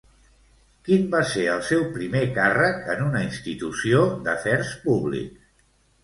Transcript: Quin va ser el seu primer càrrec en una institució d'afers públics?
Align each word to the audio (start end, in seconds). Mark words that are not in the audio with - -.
Quin 0.85 1.03
va 1.15 1.19
ser 1.31 1.43
el 1.55 1.59
seu 1.67 1.83
primer 1.97 2.23
càrrec 2.37 2.89
en 2.93 3.03
una 3.09 3.21
institució 3.25 4.01
d'afers 4.29 4.71
públics? 4.87 5.45